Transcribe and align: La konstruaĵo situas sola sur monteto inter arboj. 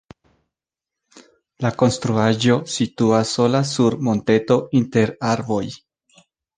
La 1.65 1.71
konstruaĵo 1.83 2.57
situas 2.79 3.37
sola 3.41 3.65
sur 3.75 4.01
monteto 4.11 4.63
inter 4.85 5.17
arboj. 5.35 5.65